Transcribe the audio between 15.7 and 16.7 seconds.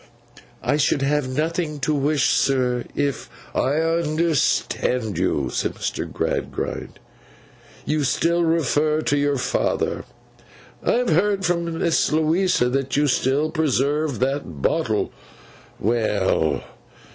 Well!